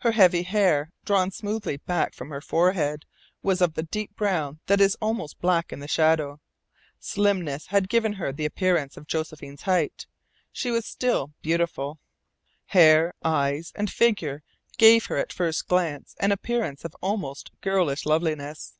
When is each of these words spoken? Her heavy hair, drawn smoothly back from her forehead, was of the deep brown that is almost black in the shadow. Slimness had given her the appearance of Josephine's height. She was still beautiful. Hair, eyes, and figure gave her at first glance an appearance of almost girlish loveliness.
Her 0.00 0.10
heavy 0.10 0.42
hair, 0.42 0.90
drawn 1.04 1.30
smoothly 1.30 1.76
back 1.76 2.12
from 2.12 2.30
her 2.30 2.40
forehead, 2.40 3.04
was 3.44 3.60
of 3.60 3.74
the 3.74 3.84
deep 3.84 4.16
brown 4.16 4.58
that 4.66 4.80
is 4.80 4.96
almost 4.96 5.38
black 5.40 5.72
in 5.72 5.78
the 5.78 5.86
shadow. 5.86 6.40
Slimness 6.98 7.66
had 7.68 7.88
given 7.88 8.14
her 8.14 8.32
the 8.32 8.44
appearance 8.44 8.96
of 8.96 9.06
Josephine's 9.06 9.62
height. 9.62 10.08
She 10.50 10.72
was 10.72 10.84
still 10.84 11.30
beautiful. 11.42 12.00
Hair, 12.74 13.14
eyes, 13.22 13.70
and 13.76 13.88
figure 13.88 14.42
gave 14.78 15.06
her 15.06 15.16
at 15.16 15.32
first 15.32 15.68
glance 15.68 16.16
an 16.18 16.32
appearance 16.32 16.84
of 16.84 16.96
almost 17.00 17.52
girlish 17.60 18.04
loveliness. 18.04 18.74